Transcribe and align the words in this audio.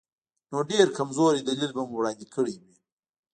نو 0.51 0.57
ډېر 0.71 0.87
کمزوری 0.97 1.41
دلیل 1.43 1.71
به 1.77 1.81
مو 1.89 1.95
وړاندې 1.97 2.25
کړی 2.35 2.55
وي. 2.61 2.75